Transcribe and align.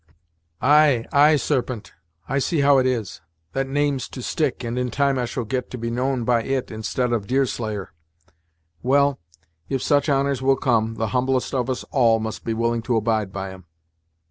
"Ay, 0.63 1.05
ay, 1.13 1.35
Sarpent, 1.35 1.93
I 2.27 2.39
see 2.39 2.61
how 2.61 2.79
it 2.79 2.87
is; 2.87 3.21
that 3.53 3.67
name's 3.67 4.09
to 4.09 4.23
stick, 4.23 4.63
and 4.63 4.79
in 4.79 4.89
time 4.89 5.19
I 5.19 5.25
shall 5.25 5.43
get 5.45 5.69
to 5.69 5.77
be 5.77 5.91
known 5.91 6.23
by 6.25 6.41
it 6.41 6.71
instead 6.71 7.13
of 7.13 7.27
Deerslayer; 7.27 7.93
well, 8.81 9.19
if 9.69 9.83
such 9.83 10.09
honours 10.09 10.41
will 10.41 10.57
come, 10.57 10.95
the 10.95 11.09
humblest 11.09 11.53
of 11.53 11.69
us 11.69 11.83
all 11.91 12.19
must 12.19 12.43
be 12.43 12.55
willing 12.55 12.81
to 12.81 12.97
abide 12.97 13.31
by 13.31 13.51
'em. 13.51 13.65